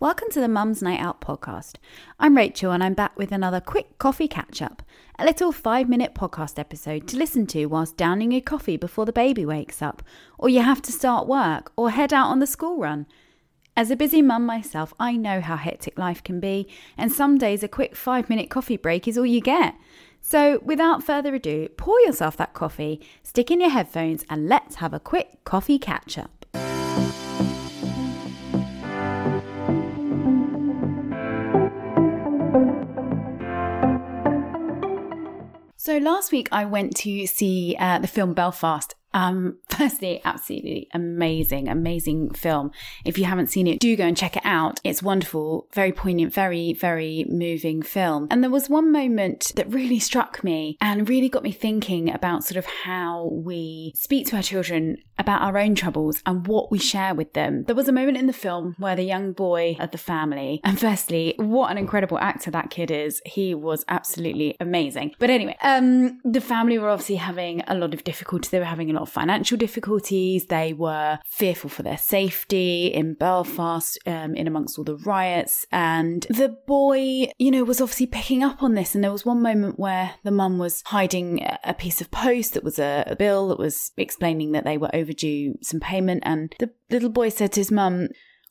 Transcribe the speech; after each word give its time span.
Welcome 0.00 0.28
to 0.30 0.40
the 0.40 0.46
Mum's 0.46 0.80
Night 0.80 1.00
Out 1.00 1.20
podcast. 1.20 1.74
I'm 2.20 2.36
Rachel 2.36 2.70
and 2.70 2.84
I'm 2.84 2.94
back 2.94 3.18
with 3.18 3.32
another 3.32 3.60
quick 3.60 3.98
coffee 3.98 4.28
catch 4.28 4.62
up, 4.62 4.84
a 5.18 5.24
little 5.24 5.50
five 5.50 5.88
minute 5.88 6.14
podcast 6.14 6.56
episode 6.56 7.08
to 7.08 7.16
listen 7.16 7.48
to 7.48 7.66
whilst 7.66 7.96
downing 7.96 8.30
your 8.30 8.40
coffee 8.40 8.76
before 8.76 9.06
the 9.06 9.12
baby 9.12 9.44
wakes 9.44 9.82
up, 9.82 10.04
or 10.38 10.48
you 10.48 10.62
have 10.62 10.80
to 10.82 10.92
start 10.92 11.26
work, 11.26 11.72
or 11.74 11.90
head 11.90 12.12
out 12.12 12.28
on 12.28 12.38
the 12.38 12.46
school 12.46 12.78
run. 12.78 13.06
As 13.76 13.90
a 13.90 13.96
busy 13.96 14.22
mum 14.22 14.46
myself, 14.46 14.94
I 15.00 15.16
know 15.16 15.40
how 15.40 15.56
hectic 15.56 15.98
life 15.98 16.22
can 16.22 16.38
be, 16.38 16.68
and 16.96 17.10
some 17.10 17.36
days 17.36 17.64
a 17.64 17.68
quick 17.68 17.96
five 17.96 18.30
minute 18.30 18.50
coffee 18.50 18.76
break 18.76 19.08
is 19.08 19.18
all 19.18 19.26
you 19.26 19.40
get. 19.40 19.74
So, 20.20 20.60
without 20.62 21.02
further 21.02 21.34
ado, 21.34 21.70
pour 21.70 21.98
yourself 22.02 22.36
that 22.36 22.54
coffee, 22.54 23.00
stick 23.24 23.50
in 23.50 23.60
your 23.60 23.70
headphones, 23.70 24.24
and 24.30 24.48
let's 24.48 24.76
have 24.76 24.94
a 24.94 25.00
quick 25.00 25.42
coffee 25.42 25.80
catch 25.80 26.16
up. 26.16 26.37
So 35.88 35.96
last 35.96 36.32
week 36.32 36.50
I 36.52 36.66
went 36.66 36.94
to 36.96 37.26
see 37.26 37.74
uh, 37.80 37.98
the 37.98 38.06
film 38.06 38.34
Belfast 38.34 38.94
um, 39.14 39.58
firstly, 39.68 40.20
absolutely 40.24 40.88
amazing, 40.92 41.68
amazing 41.68 42.30
film. 42.30 42.70
If 43.04 43.18
you 43.18 43.24
haven't 43.24 43.48
seen 43.48 43.66
it, 43.66 43.80
do 43.80 43.96
go 43.96 44.04
and 44.04 44.16
check 44.16 44.36
it 44.36 44.44
out. 44.44 44.80
It's 44.84 45.02
wonderful, 45.02 45.66
very 45.72 45.92
poignant, 45.92 46.32
very, 46.32 46.72
very 46.72 47.24
moving 47.28 47.82
film. 47.82 48.28
And 48.30 48.42
there 48.42 48.50
was 48.50 48.68
one 48.68 48.92
moment 48.92 49.52
that 49.56 49.72
really 49.72 49.98
struck 49.98 50.44
me 50.44 50.76
and 50.80 51.08
really 51.08 51.28
got 51.28 51.42
me 51.42 51.52
thinking 51.52 52.12
about 52.12 52.44
sort 52.44 52.56
of 52.56 52.66
how 52.66 53.30
we 53.32 53.92
speak 53.94 54.26
to 54.28 54.36
our 54.36 54.42
children 54.42 54.98
about 55.18 55.42
our 55.42 55.58
own 55.58 55.74
troubles 55.74 56.22
and 56.26 56.46
what 56.46 56.70
we 56.70 56.78
share 56.78 57.14
with 57.14 57.32
them. 57.32 57.64
There 57.64 57.74
was 57.74 57.88
a 57.88 57.92
moment 57.92 58.16
in 58.16 58.26
the 58.26 58.32
film 58.32 58.74
where 58.78 58.96
the 58.96 59.02
young 59.02 59.32
boy 59.32 59.76
of 59.80 59.90
the 59.90 59.98
family, 59.98 60.60
and 60.64 60.78
firstly, 60.78 61.34
what 61.38 61.70
an 61.70 61.78
incredible 61.78 62.18
actor 62.18 62.50
that 62.50 62.70
kid 62.70 62.90
is. 62.90 63.20
He 63.24 63.54
was 63.54 63.84
absolutely 63.88 64.56
amazing. 64.60 65.14
But 65.18 65.30
anyway, 65.30 65.56
um, 65.62 66.20
the 66.24 66.40
family 66.40 66.78
were 66.78 66.90
obviously 66.90 67.16
having 67.16 67.62
a 67.66 67.74
lot 67.74 67.94
of 67.94 68.04
difficulties. 68.04 68.50
They 68.50 68.58
were 68.58 68.64
having 68.64 68.90
a 68.90 68.94
lot 68.94 69.02
of 69.02 69.10
financial 69.10 69.56
difficulties. 69.56 70.46
They 70.46 70.72
were 70.72 71.18
fearful 71.26 71.70
for 71.70 71.82
their 71.82 71.98
safety 71.98 72.86
in 72.88 73.14
Belfast, 73.14 73.98
um, 74.06 74.34
in 74.34 74.46
amongst 74.46 74.78
all 74.78 74.84
the 74.84 74.96
riots. 74.96 75.66
And 75.72 76.22
the 76.30 76.56
boy, 76.66 77.30
you 77.38 77.50
know, 77.50 77.64
was 77.64 77.80
obviously 77.80 78.06
picking 78.06 78.42
up 78.42 78.62
on 78.62 78.74
this. 78.74 78.94
And 78.94 79.02
there 79.02 79.12
was 79.12 79.26
one 79.26 79.42
moment 79.42 79.78
where 79.78 80.14
the 80.24 80.30
mum 80.30 80.58
was 80.58 80.82
hiding 80.86 81.46
a 81.64 81.74
piece 81.74 82.00
of 82.00 82.10
post 82.10 82.54
that 82.54 82.64
was 82.64 82.78
a, 82.78 83.04
a 83.06 83.16
bill 83.16 83.48
that 83.48 83.58
was 83.58 83.92
explaining 83.96 84.52
that 84.52 84.64
they 84.64 84.78
were 84.78 84.90
overdue 85.08 85.54
some 85.62 85.80
payment. 85.80 86.22
And 86.24 86.54
the 86.58 86.70
little 86.90 87.08
boy 87.08 87.30
said 87.30 87.52
to 87.52 87.60
his 87.60 87.70
mum, 87.70 88.08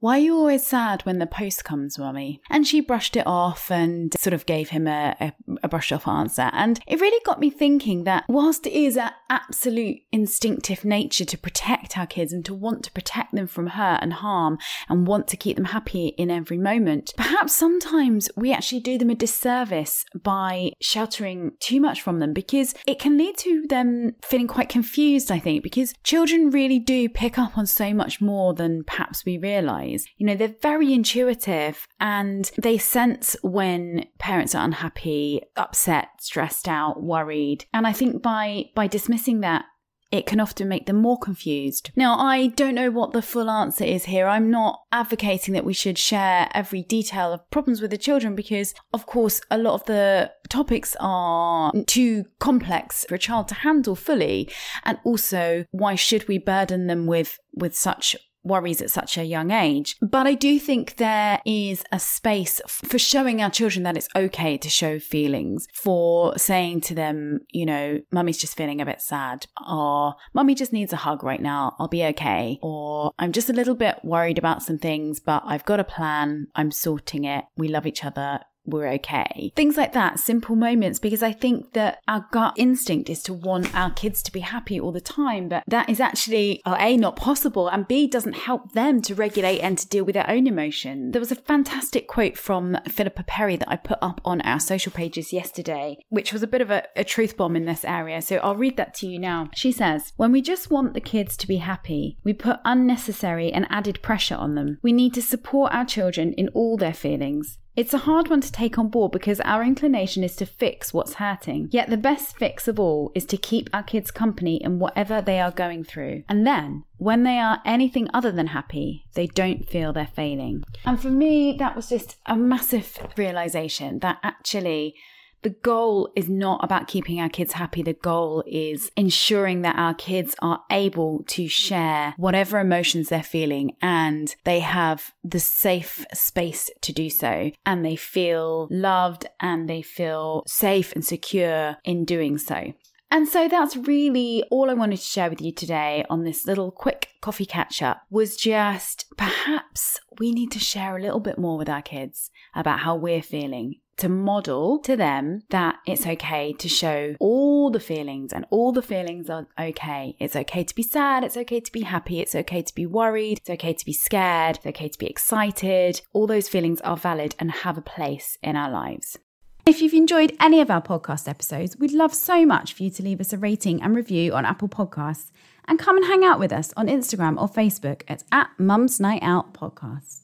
why 0.00 0.16
are 0.16 0.22
you 0.22 0.34
always 0.34 0.66
sad 0.66 1.02
when 1.02 1.18
the 1.18 1.26
post 1.26 1.62
comes, 1.62 1.98
Mummy? 1.98 2.40
And 2.48 2.66
she 2.66 2.80
brushed 2.80 3.16
it 3.16 3.26
off 3.26 3.70
and 3.70 4.14
sort 4.18 4.32
of 4.32 4.46
gave 4.46 4.70
him 4.70 4.86
a, 4.86 5.14
a, 5.20 5.32
a 5.70 5.80
brushed 5.80 5.92
off 5.92 6.08
answer. 6.08 6.50
And 6.52 6.80
it 6.86 7.00
really 7.00 7.20
got 7.24 7.40
me 7.40 7.50
thinking 7.50 8.04
that 8.04 8.24
whilst 8.28 8.66
it 8.66 8.72
is 8.72 8.96
an 8.96 9.10
absolute 9.28 9.98
instinctive 10.12 10.84
nature 10.84 11.24
to 11.24 11.38
protect 11.38 11.96
our 11.96 12.06
kids 12.06 12.32
and 12.32 12.44
to 12.44 12.54
want 12.54 12.84
to 12.84 12.92
protect 12.92 13.32
them 13.32 13.46
from 13.46 13.68
hurt 13.68 14.00
and 14.02 14.12
harm 14.14 14.58
and 14.88 15.06
want 15.06 15.28
to 15.28 15.36
keep 15.36 15.56
them 15.56 15.66
happy 15.66 16.08
in 16.18 16.30
every 16.30 16.58
moment, 16.58 17.12
perhaps 17.16 17.54
sometimes 17.54 18.28
we 18.36 18.52
actually 18.52 18.80
do 18.80 18.98
them 18.98 19.10
a 19.10 19.14
disservice 19.14 20.04
by 20.22 20.72
sheltering 20.80 21.52
too 21.60 21.80
much 21.80 22.02
from 22.02 22.18
them 22.18 22.32
because 22.32 22.74
it 22.86 22.98
can 22.98 23.16
lead 23.16 23.36
to 23.38 23.66
them 23.68 24.14
feeling 24.22 24.48
quite 24.48 24.68
confused, 24.68 25.30
I 25.30 25.38
think, 25.38 25.62
because 25.62 25.94
children 26.02 26.50
really 26.50 26.78
do 26.78 27.08
pick 27.08 27.38
up 27.38 27.56
on 27.56 27.66
so 27.66 27.94
much 27.94 28.20
more 28.20 28.54
than 28.54 28.84
perhaps 28.84 29.24
we 29.24 29.38
realize. 29.38 30.04
You 30.16 30.26
know, 30.26 30.34
they're 30.34 30.54
very 30.62 30.92
intuitive 30.92 31.86
and 32.00 32.50
they 32.58 32.78
sense 32.78 33.36
when 33.42 34.06
parents 34.18 34.54
are 34.54 34.64
unhappy, 34.64 35.42
upset, 35.60 36.08
stressed 36.20 36.66
out, 36.66 37.02
worried. 37.02 37.66
And 37.72 37.86
I 37.86 37.92
think 37.92 38.22
by 38.22 38.66
by 38.74 38.86
dismissing 38.86 39.40
that 39.40 39.64
it 40.10 40.26
can 40.26 40.40
often 40.40 40.68
make 40.68 40.86
them 40.86 40.96
more 40.96 41.18
confused. 41.18 41.90
Now, 41.94 42.18
I 42.18 42.48
don't 42.48 42.74
know 42.74 42.90
what 42.90 43.12
the 43.12 43.22
full 43.22 43.48
answer 43.48 43.84
is 43.84 44.06
here. 44.06 44.26
I'm 44.26 44.50
not 44.50 44.80
advocating 44.90 45.54
that 45.54 45.64
we 45.64 45.72
should 45.72 45.98
share 45.98 46.48
every 46.52 46.82
detail 46.82 47.32
of 47.32 47.48
problems 47.50 47.80
with 47.80 47.92
the 47.92 47.98
children 47.98 48.34
because, 48.34 48.74
of 48.92 49.06
course, 49.06 49.40
a 49.50 49.58
lot 49.58 49.74
of 49.74 49.84
the 49.84 50.32
topics 50.48 50.96
are 50.98 51.72
too 51.86 52.24
complex 52.40 53.04
for 53.08 53.14
a 53.14 53.18
child 53.18 53.46
to 53.48 53.54
handle 53.54 53.94
fully. 53.94 54.50
And 54.84 54.98
also, 55.04 55.64
why 55.70 55.94
should 55.94 56.26
we 56.26 56.38
burden 56.38 56.88
them 56.88 57.06
with, 57.06 57.38
with 57.54 57.76
such 57.76 58.16
worries 58.42 58.80
at 58.80 58.90
such 58.90 59.18
a 59.18 59.24
young 59.24 59.50
age. 59.50 59.96
But 60.00 60.26
I 60.26 60.34
do 60.34 60.58
think 60.58 60.96
there 60.96 61.40
is 61.44 61.84
a 61.92 61.98
space 61.98 62.60
for 62.66 62.98
showing 62.98 63.42
our 63.42 63.50
children 63.50 63.82
that 63.84 63.96
it's 63.96 64.08
okay 64.16 64.56
to 64.58 64.68
show 64.68 64.98
feelings, 64.98 65.66
for 65.74 66.36
saying 66.38 66.82
to 66.82 66.94
them, 66.94 67.40
you 67.50 67.66
know, 67.66 68.00
mummy's 68.10 68.38
just 68.38 68.56
feeling 68.56 68.80
a 68.80 68.86
bit 68.86 69.00
sad, 69.00 69.46
or 69.68 70.14
mummy 70.34 70.54
just 70.54 70.72
needs 70.72 70.92
a 70.92 70.96
hug 70.96 71.22
right 71.22 71.42
now, 71.42 71.76
I'll 71.78 71.88
be 71.88 72.04
okay, 72.04 72.58
or 72.62 73.12
I'm 73.18 73.32
just 73.32 73.50
a 73.50 73.54
little 73.54 73.74
bit 73.74 73.98
worried 74.04 74.38
about 74.38 74.62
some 74.62 74.78
things, 74.78 75.20
but 75.20 75.42
I've 75.46 75.64
got 75.64 75.80
a 75.80 75.84
plan, 75.84 76.46
I'm 76.54 76.70
sorting 76.70 77.24
it, 77.24 77.44
we 77.56 77.68
love 77.68 77.86
each 77.86 78.04
other, 78.04 78.40
we're 78.70 78.88
okay. 78.94 79.52
Things 79.56 79.76
like 79.76 79.92
that, 79.92 80.18
simple 80.18 80.56
moments, 80.56 80.98
because 80.98 81.22
I 81.22 81.32
think 81.32 81.72
that 81.72 82.00
our 82.08 82.26
gut 82.30 82.54
instinct 82.56 83.10
is 83.10 83.22
to 83.24 83.34
want 83.34 83.74
our 83.74 83.90
kids 83.90 84.22
to 84.22 84.32
be 84.32 84.40
happy 84.40 84.80
all 84.80 84.92
the 84.92 85.00
time, 85.00 85.48
but 85.48 85.64
that 85.66 85.88
is 85.88 86.00
actually, 86.00 86.62
uh, 86.64 86.76
A, 86.78 86.96
not 86.96 87.16
possible, 87.16 87.68
and 87.68 87.86
B, 87.86 88.06
doesn't 88.06 88.34
help 88.34 88.72
them 88.72 89.02
to 89.02 89.14
regulate 89.14 89.60
and 89.60 89.76
to 89.78 89.88
deal 89.88 90.04
with 90.04 90.14
their 90.14 90.28
own 90.28 90.46
emotion. 90.46 91.10
There 91.10 91.20
was 91.20 91.32
a 91.32 91.36
fantastic 91.36 92.08
quote 92.08 92.38
from 92.38 92.76
Philippa 92.88 93.24
Perry 93.24 93.56
that 93.56 93.70
I 93.70 93.76
put 93.76 93.98
up 94.00 94.20
on 94.24 94.40
our 94.42 94.60
social 94.60 94.92
pages 94.92 95.32
yesterday, 95.32 95.98
which 96.08 96.32
was 96.32 96.42
a 96.42 96.46
bit 96.46 96.60
of 96.60 96.70
a, 96.70 96.84
a 96.96 97.04
truth 97.04 97.36
bomb 97.36 97.56
in 97.56 97.64
this 97.64 97.84
area. 97.84 98.22
So 98.22 98.36
I'll 98.36 98.56
read 98.56 98.76
that 98.76 98.94
to 98.94 99.06
you 99.06 99.18
now. 99.18 99.50
She 99.54 99.72
says, 99.72 100.12
When 100.16 100.32
we 100.32 100.42
just 100.42 100.70
want 100.70 100.94
the 100.94 101.00
kids 101.00 101.36
to 101.38 101.48
be 101.48 101.56
happy, 101.56 102.18
we 102.24 102.32
put 102.32 102.60
unnecessary 102.64 103.52
and 103.52 103.66
added 103.70 104.02
pressure 104.02 104.36
on 104.36 104.54
them. 104.54 104.78
We 104.82 104.92
need 104.92 105.14
to 105.14 105.22
support 105.22 105.72
our 105.72 105.84
children 105.84 106.32
in 106.34 106.48
all 106.48 106.76
their 106.76 106.94
feelings. 106.94 107.58
It's 107.76 107.94
a 107.94 107.98
hard 107.98 108.28
one 108.28 108.40
to 108.40 108.50
take 108.50 108.78
on 108.78 108.88
board 108.88 109.12
because 109.12 109.40
our 109.40 109.62
inclination 109.62 110.24
is 110.24 110.34
to 110.36 110.46
fix 110.46 110.92
what's 110.92 111.14
hurting. 111.14 111.68
Yet 111.70 111.88
the 111.88 111.96
best 111.96 112.36
fix 112.36 112.66
of 112.66 112.80
all 112.80 113.12
is 113.14 113.24
to 113.26 113.36
keep 113.36 113.70
our 113.72 113.82
kids 113.82 114.10
company 114.10 114.56
in 114.56 114.78
whatever 114.78 115.22
they 115.22 115.40
are 115.40 115.52
going 115.52 115.84
through. 115.84 116.24
And 116.28 116.46
then, 116.46 116.84
when 116.98 117.22
they 117.22 117.38
are 117.38 117.62
anything 117.64 118.08
other 118.12 118.32
than 118.32 118.48
happy, 118.48 119.06
they 119.14 119.28
don't 119.28 119.68
feel 119.68 119.92
they're 119.92 120.06
failing. 120.06 120.64
And 120.84 121.00
for 121.00 121.10
me, 121.10 121.56
that 121.58 121.76
was 121.76 121.88
just 121.88 122.16
a 122.26 122.36
massive 122.36 122.98
realization 123.16 124.00
that 124.00 124.18
actually 124.22 124.96
the 125.42 125.50
goal 125.50 126.10
is 126.14 126.28
not 126.28 126.62
about 126.62 126.88
keeping 126.88 127.20
our 127.20 127.28
kids 127.28 127.52
happy. 127.52 127.82
The 127.82 127.94
goal 127.94 128.44
is 128.46 128.90
ensuring 128.96 129.62
that 129.62 129.76
our 129.76 129.94
kids 129.94 130.34
are 130.42 130.62
able 130.70 131.24
to 131.28 131.48
share 131.48 132.14
whatever 132.16 132.58
emotions 132.58 133.08
they're 133.08 133.22
feeling 133.22 133.76
and 133.80 134.34
they 134.44 134.60
have 134.60 135.12
the 135.24 135.40
safe 135.40 136.04
space 136.12 136.70
to 136.82 136.92
do 136.92 137.08
so. 137.10 137.50
And 137.64 137.84
they 137.84 137.96
feel 137.96 138.68
loved 138.70 139.26
and 139.40 139.68
they 139.68 139.82
feel 139.82 140.42
safe 140.46 140.92
and 140.92 141.04
secure 141.04 141.76
in 141.84 142.04
doing 142.04 142.38
so. 142.38 142.72
And 143.12 143.26
so 143.26 143.48
that's 143.48 143.76
really 143.76 144.44
all 144.50 144.70
I 144.70 144.74
wanted 144.74 144.98
to 144.98 145.02
share 145.02 145.28
with 145.28 145.40
you 145.40 145.52
today 145.52 146.04
on 146.08 146.22
this 146.22 146.46
little 146.46 146.70
quick 146.70 147.08
coffee 147.20 147.46
catch 147.46 147.82
up 147.82 148.02
was 148.08 148.36
just 148.36 149.06
perhaps 149.16 149.98
we 150.20 150.30
need 150.32 150.52
to 150.52 150.60
share 150.60 150.96
a 150.96 151.02
little 151.02 151.18
bit 151.18 151.36
more 151.36 151.58
with 151.58 151.68
our 151.68 151.82
kids 151.82 152.30
about 152.54 152.80
how 152.80 152.94
we're 152.94 153.22
feeling 153.22 153.80
to 154.00 154.08
model 154.08 154.78
to 154.80 154.96
them 154.96 155.42
that 155.50 155.76
it's 155.86 156.06
okay 156.06 156.52
to 156.54 156.68
show 156.68 157.14
all 157.20 157.70
the 157.70 157.80
feelings 157.80 158.32
and 158.32 158.46
all 158.50 158.72
the 158.72 158.82
feelings 158.82 159.30
are 159.30 159.46
okay. 159.58 160.16
It's 160.18 160.36
okay 160.36 160.64
to 160.64 160.74
be 160.74 160.82
sad. 160.82 161.22
It's 161.22 161.36
okay 161.36 161.60
to 161.60 161.72
be 161.72 161.82
happy. 161.82 162.20
It's 162.20 162.34
okay 162.34 162.62
to 162.62 162.74
be 162.74 162.86
worried. 162.86 163.38
It's 163.38 163.50
okay 163.50 163.72
to 163.72 163.84
be 163.84 163.92
scared. 163.92 164.56
It's 164.56 164.66
okay 164.66 164.88
to 164.88 164.98
be 164.98 165.06
excited. 165.06 166.02
All 166.12 166.26
those 166.26 166.48
feelings 166.48 166.80
are 166.80 166.96
valid 166.96 167.34
and 167.38 167.50
have 167.50 167.78
a 167.78 167.82
place 167.82 168.38
in 168.42 168.56
our 168.56 168.70
lives. 168.70 169.18
If 169.66 169.82
you've 169.82 169.92
enjoyed 169.92 170.36
any 170.40 170.60
of 170.60 170.70
our 170.70 170.82
podcast 170.82 171.28
episodes, 171.28 171.76
we'd 171.76 171.92
love 171.92 172.14
so 172.14 172.46
much 172.46 172.72
for 172.72 172.82
you 172.82 172.90
to 172.90 173.02
leave 173.02 173.20
us 173.20 173.32
a 173.32 173.38
rating 173.38 173.82
and 173.82 173.94
review 173.94 174.32
on 174.32 174.46
Apple 174.46 174.68
Podcasts 174.68 175.30
and 175.68 175.78
come 175.78 175.96
and 175.96 176.06
hang 176.06 176.24
out 176.24 176.40
with 176.40 176.52
us 176.52 176.72
on 176.76 176.88
Instagram 176.88 177.40
or 177.40 177.48
Facebook 177.48 178.02
at, 178.08 178.24
at 178.32 178.48
Mums 178.58 178.98
Night 178.98 179.22
Out 179.22 179.52
Podcasts. 179.52 180.22